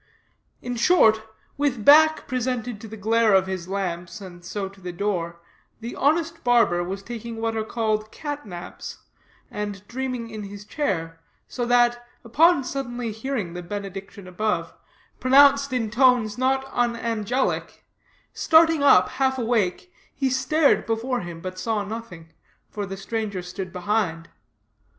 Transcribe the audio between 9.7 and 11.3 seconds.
dreaming in his chair;